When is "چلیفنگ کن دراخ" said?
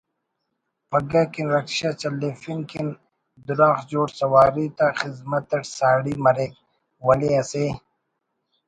1.99-3.77